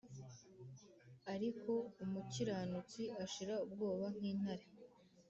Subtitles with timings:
[1.33, 1.71] ariko
[2.03, 4.65] umukiranutsi ashira ubwoba nk’intare